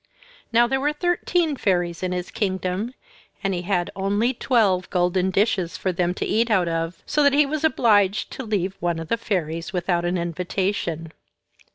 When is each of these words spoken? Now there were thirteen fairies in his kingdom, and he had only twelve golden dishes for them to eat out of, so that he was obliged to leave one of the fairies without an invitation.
Now 0.51 0.65
there 0.65 0.79
were 0.79 0.93
thirteen 0.93 1.55
fairies 1.55 2.01
in 2.01 2.11
his 2.11 2.31
kingdom, 2.31 2.95
and 3.43 3.53
he 3.53 3.61
had 3.61 3.91
only 3.95 4.33
twelve 4.33 4.89
golden 4.89 5.29
dishes 5.29 5.77
for 5.77 5.91
them 5.91 6.15
to 6.15 6.25
eat 6.25 6.49
out 6.49 6.67
of, 6.67 7.03
so 7.05 7.21
that 7.21 7.33
he 7.33 7.45
was 7.45 7.63
obliged 7.63 8.31
to 8.31 8.43
leave 8.43 8.75
one 8.79 8.97
of 8.97 9.09
the 9.09 9.15
fairies 9.17 9.73
without 9.73 10.03
an 10.03 10.17
invitation. 10.17 11.11